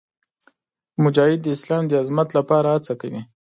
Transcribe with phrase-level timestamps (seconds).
[1.03, 3.21] مجاهد د اسلام د عظمت لپاره هڅه کوي.